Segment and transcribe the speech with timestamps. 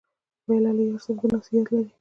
[0.43, 1.89] پیاله له یار سره د ناستې یاد لري.